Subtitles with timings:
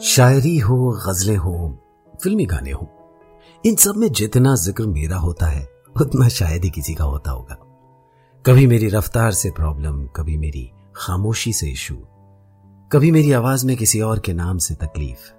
[0.00, 0.76] शायरी हो,
[1.06, 1.52] गजलें हो,
[2.14, 2.86] फिल्मी गाने हो,
[3.64, 7.56] इन सब में जितना ज़िक्र मेरा होता है, उतना शायद ही किसी का होता होगा।
[8.44, 10.64] कभी मेरी रफ्तार से प्रॉब्लम कभी मेरी
[10.96, 11.96] खामोशी से इशू
[12.90, 15.30] कभी मेरी आवाज़ में किसी और के नाम से तकलीफ़,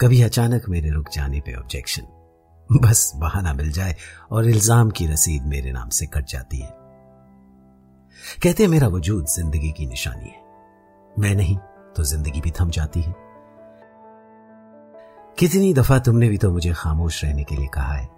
[0.00, 3.96] कभी अचानक मेरे रुक जाने पे ऑब्जेक्शन बस बहाना मिल जाए
[4.30, 6.72] और इल्ज़ाम की रसीद मेरे नाम से कट जाती है।
[8.42, 10.42] कहते हैं, मेरा वजूद ज़िंदगी की निशानी है।
[11.12, 11.56] मैं नहीं
[11.96, 13.22] तो ज़िंदगी भी थम जाती है।
[15.38, 18.08] कितनी दफ़ा तुमने भी तो मुझे खामोश रहने के लिए कहा है।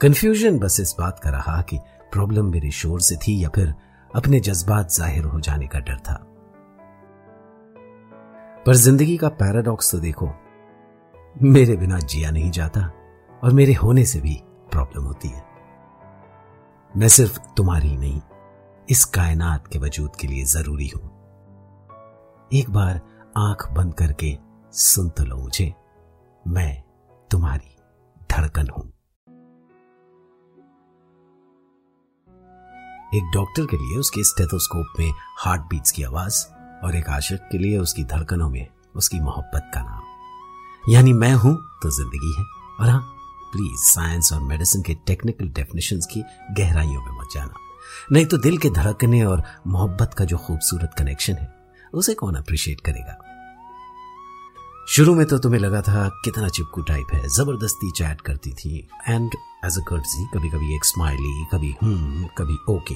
[0.00, 1.78] कंफ्यूजन बस इस बात का रहा कि
[2.12, 3.74] प्रॉब्लम मेरे शोर से थी या फिर
[4.14, 6.14] अपने जज्बात ज़ाहिर हो जाने का डर था।
[8.66, 10.30] पर ज़िंदगी का पैराडॉक्स तो देखो,
[11.36, 12.90] मेरे बिना जिया नहीं जाता
[13.42, 14.40] और मेरे होने से भी
[14.72, 15.44] प्रॉब्लम होती है।
[16.94, 18.20] मैं सिर्फ़ तुम्हारी नहीं,
[18.88, 21.04] इस कायनात के वजूद के लिए ज़रूरी हूँ।
[22.50, 23.00] एक बार
[23.38, 24.36] आँख बंद करके
[24.72, 25.72] सुन तो लो मुझे।
[26.48, 26.82] मैं
[27.30, 27.76] तुम्हारी
[28.32, 28.84] धड़कन हूँ।
[33.14, 36.46] एक डॉक्टर के लिए उसके स्टेथोस्कोप में हार्ट बीट्स की आवाज़
[36.84, 41.54] और एक आशिक के लिए उसकी धड़कनों में उसकी मोहब्बत का नाम। यानी मैं हूँ
[41.82, 42.44] तो ज़िंदगी है।
[42.80, 43.02] और हाँ
[43.52, 46.22] प्लीज़ साइंस और मेडिसिन के टेक्निकल डेफिनेशन की
[46.54, 47.54] गहराइयों में मत जाना।
[48.12, 51.54] नहीं तो दिल के धड़कने और मोहब्बत का जो खूबसूरत कनेक्शन है,
[51.94, 53.23] उसे कौन अप्रिशिएट करेगा?
[54.86, 59.30] शुरू में तो तुम्हें लगा था कितना चिपकू टाइप है, ज़बरदस्ती चैट करती थी। एंड
[59.64, 62.94] एज अ कभी कभी एक स्माइली कभी हम्म कभी ओके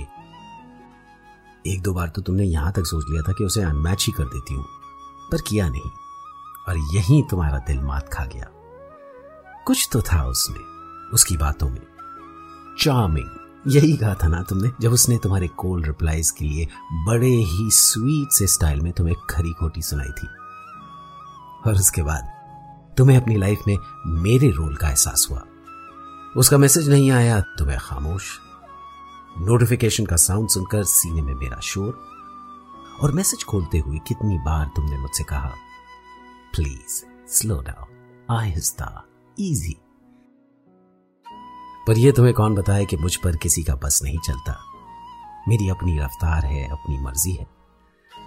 [1.65, 4.25] एक दो बार तो तुमने यहाँ तक सोच लिया था कि उसे अनमैच ही कर
[4.25, 4.65] देती हूँ,
[5.33, 5.91] पर किया नहीं।
[6.69, 8.47] और यही तुम्हारा दिल मात खा गया।
[9.67, 10.61] कुछ तो था उसमें,
[11.13, 11.81] उसकी बातों में।
[12.81, 16.67] चार्मिंग यही कहा था ना तुमने, जब उसने तुम्हारे कोल्ड रिप्लाईज के लिए
[17.07, 20.29] बड़े ही स्वीट से स्टाइल में तुम्हें खरी खोटी सुनाई थी।
[21.69, 22.25] और उसके बाद
[22.99, 25.43] तुम्हें अपनी लाइफ में मेरे रोल का एहसास हुआ।
[26.37, 28.39] उसका मैसेज नहीं आया तो मैं खामोश।
[29.39, 32.09] नोटिफिकेशन का साउंड सुनकर सीने में मेरा शोर।
[33.03, 35.53] और मैसेज खोलते हुए कितनी बार तुमने मुझसे कहा
[36.55, 37.87] प्लीज़ स्लो डाउन
[38.31, 39.05] आहिस्ता
[39.39, 39.77] इजी
[41.89, 44.59] पर यह तुम्हें कौन बताए कि मुझ पर किसी का बस नहीं चलता?
[45.49, 47.58] मेरी अपनी रफ्तार है, अपनी मर्ज़ी है।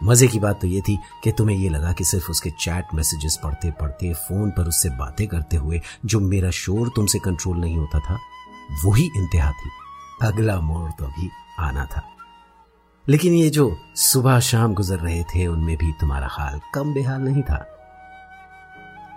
[0.03, 3.39] मज़े की बात तो ये थी कि तुम्हें ये लगा कि सिर्फ़ उसके चैट मैसेजेस
[3.43, 7.99] पढ़ते पढ़ते, फ़ोन पर उससे बातें करते हुए जो मेरा शोर तुमसे कंट्रोल नहीं होता
[7.99, 8.19] था,
[8.85, 9.69] वही इंतहा थी।
[10.21, 11.29] अगला मोड़ तो अभी
[11.59, 12.03] आना था।
[13.09, 17.43] लेकिन ये जो सुबह शाम गुजर रहे थे, उनमें भी तुम्हारा हाल कम बेहाल नहीं
[17.43, 17.65] था।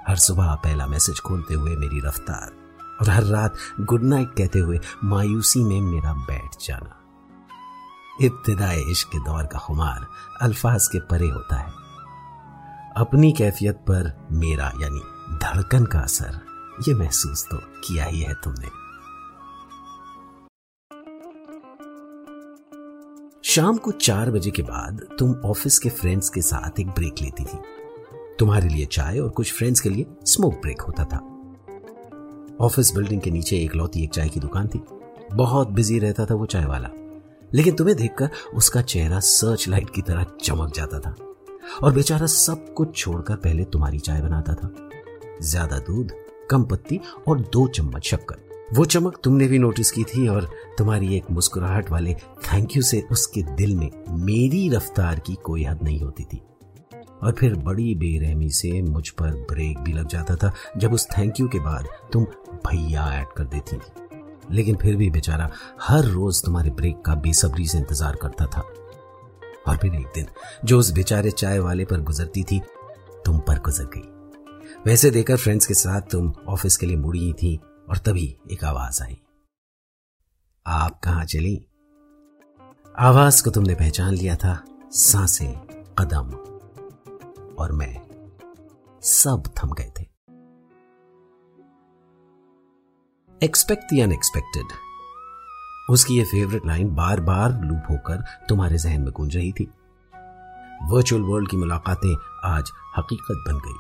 [0.09, 2.53] हर सुबह पहला मैसेज खोलते हुए मेरी रफ्तार
[3.01, 7.01] और हर रात गुड नाइट कहते हुए मायूसी में मेरा बैठ जाना।
[8.23, 10.07] इब्तदाए इश्क के दौर का खुमार
[10.43, 11.73] अल्फाज के परे होता है।
[12.97, 15.01] अपनी कैफियत पर मेरा यानी
[15.39, 16.41] धड़कन का असर,
[16.89, 18.69] ये महसूस तो किया ही है तुमने।
[23.45, 27.45] शाम को चार बजे के बाद तुम ऑफ़िस के फ्रेंड्स के साथ एक ब्रेक लेती
[27.45, 27.59] थी।
[28.39, 31.19] तुम्हारे लिए चाय और कुछ फ्रेंड्स के लिए स्मोक ब्रेक होता था।
[32.61, 34.85] ऑफ़िस बिल्डिंग के नीचे एक लौती एक चाय की दुकान थी।
[35.33, 36.89] बहुत बिज़ी रहता था वो चाय वाला।
[37.55, 41.15] लेकिन तुम्हें देखकर उसका चेहरा सर्च लाइट की तरह चमक जाता था
[41.83, 44.71] और बेचारा सब कुछ छोड़कर पहले तुम्हारी चाय बनाता था।
[45.43, 46.13] ज़्यादा दूध,
[46.51, 48.43] कम पत्ती और दो चम्मच शक्कर।
[48.75, 53.01] वो चमक तुमने भी नोटिस की थी और तुम्हारी एक मुस्कुराहट वाले थैंक यू से
[53.13, 53.91] उसके दिल में
[54.25, 56.41] मेरी रफ्तार की कोई हद नहीं होती थी।
[57.23, 61.41] और फिर बड़ी बेरहमी से मुझ पर ब्रेक भी लग जाता था जब उस थैंक
[61.41, 62.25] यू के बाद तुम
[62.67, 64.04] भैया ऐड कर देती थी।
[64.51, 65.51] लेकिन फिर भी बेचारा
[65.83, 68.61] हर रोज तुम्हारे ब्रेक का बेसब्री से इंतज़ार करता था।
[69.69, 70.27] और फिर एक दिन,
[70.65, 72.63] जो उस बेचारे चाय वाले पर गुजरती थी,
[73.27, 74.11] तुम पर गुजर गई।
[74.87, 79.03] वैसे देखकर फ्रेंड्स के साथ तुम ऑफ़िस के लिए मुड़ी थी और तभी एक आवाज़
[79.03, 79.19] आई।
[80.67, 81.67] आप कहा चली?
[82.99, 85.55] आवाज़ को तुमने पहचान लिया था, साँसें,
[85.99, 86.31] कदम।
[87.59, 88.07] और मैं
[89.03, 90.14] सब थम गए थे।
[93.45, 94.65] एक्सपेक्ट द अनएक्सपेक्टेड
[95.91, 99.65] उसकी ये फेवरेट लाइन बार बार लूप होकर तुम्हारे जहन में गूंज रही थी।
[100.83, 103.75] वर्चुअल वर्ल्ड की मुलाकातें आज हकीकत बन गई।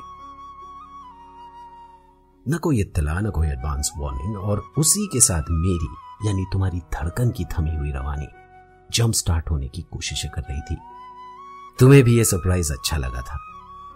[2.55, 5.89] न कोई इत्तला, न कोई एडवांस वार्निंग और उसी के साथ मेरी,
[6.29, 8.29] यानी तुम्हारी धड़कन की थमी हुई रवानी
[8.93, 10.77] जंप स्टार्ट होने की कोशिश कर रही थी।
[11.79, 13.39] तुम्हें भी यह सरप्राइज़ अच्छा लगा था।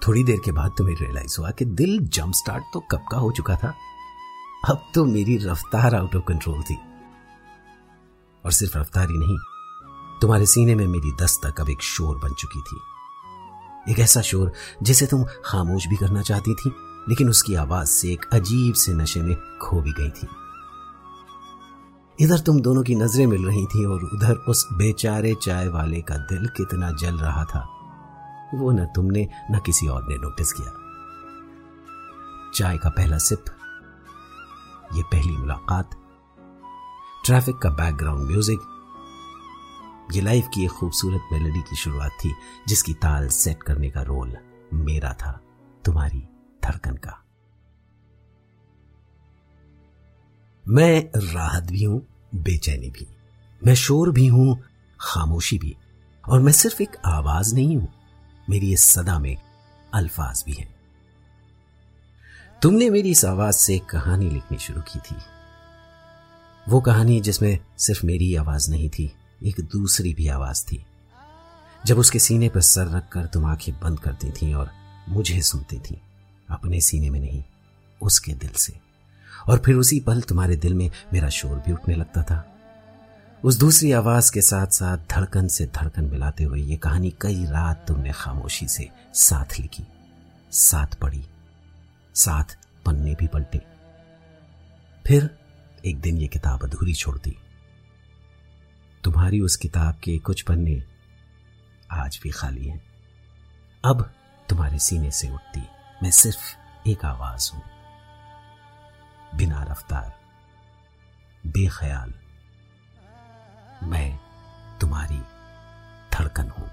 [0.08, 3.32] थोड़ी देर के बाद तुम्हें रियलाइज़ हुआ कि दिल जंप स्टार्ट तो कब का हो
[3.32, 3.74] चुका था।
[4.64, 6.78] अब तो मेरी रफ्तार आउट ऑफ़ कंट्रोल थी।
[8.44, 9.38] और सिर्फ़ रफ्तार ही नहीं,
[10.20, 12.80] तुम्हारे सीने में मेरी दस्तक अब एक शोर बन चुकी थी।
[13.92, 14.52] एक ऐसा शोर
[14.82, 16.72] जिसे तुम खामोश भी करना चाहती थी,
[17.08, 20.28] लेकिन उसकी आवाज़ से एक अजीब से नशे में खो भी गई थी।
[22.20, 26.16] इधर तुम दोनों की नज़रें मिल रही थी और उधर उस बेचारे चाय वाले का
[26.16, 27.68] दिल कितना जल रहा था।
[28.54, 30.72] वो न तुमने, न किसी और ने नोटिस किया।
[32.54, 33.44] चाय का पहला सिप
[34.94, 35.90] ये पहली मुलाकात।
[37.26, 38.74] ट्रैफ़िक का बैकग्राउंड म्यूज़िक
[40.14, 42.34] ये लाइफ की एक खूबसूरत मेलोडी की शुरुआत थी,
[42.68, 44.36] जिसकी ताल सेट करने का रोल
[44.72, 45.40] मेरा था,
[45.84, 46.28] तुम्हारी
[46.64, 47.24] धड़कन का।
[50.68, 53.06] मैं राहत भी हूँ, बेचैनी भी।
[53.66, 54.62] मैं शोर भी हूँ,
[55.00, 55.76] खामोशी भी।
[56.28, 57.88] और मैं सिर्फ़ एक आवाज़ नहीं हूँ,
[58.50, 59.36] मेरी इस सदा में
[59.94, 60.77] अल्फाज भी हैं।
[62.62, 65.16] तुमने मेरी इस आवाज़ से कहानी लिखनी शुरू की थी।
[66.68, 70.86] वो कहानी जिसमें सिर्फ़ मेरी आवाज़ नहीं थी, एक दूसरी भी आवाज़ थी।
[71.86, 74.70] जब उसके सीने पर सर रखकर तुम आँखें बंद करती थी और
[75.08, 76.00] मुझे सुनती थी,
[76.50, 77.44] अपने सीने में नहीं,
[78.02, 78.80] उसके दिल से।
[79.48, 82.56] और फिर उसी पल तुम्हारे दिल में मेरा शोर भी उठने लगता था।
[83.44, 87.84] उस दूसरी आवाज़ के साथ साथ धड़कन से धड़कन मिलाते हुए ये कहानी कई रात
[87.88, 89.84] तुमने खामोशी से साथ लिखी,
[90.52, 91.26] साथ पढ़ी।
[92.18, 93.58] साथ पन्ने भी पलटे।
[95.06, 95.38] फिर
[95.86, 97.36] एक दिन ये किताब अधूरी छोड़ दी।
[99.04, 100.82] तुम्हारी उस किताब के कुछ पन्ने
[101.90, 102.80] आज भी खाली हैं।
[103.84, 104.14] अब
[104.48, 105.62] तुम्हारे सीने से उठती
[106.02, 106.56] मैं सिर्फ़
[106.88, 107.62] एक आवाज़ हूँ।
[109.34, 110.18] बिना रफ्तार,
[111.46, 112.14] बेख्याल,
[113.88, 114.18] मैं
[114.80, 115.20] तुम्हारी
[116.12, 116.70] धड़कन हूँ।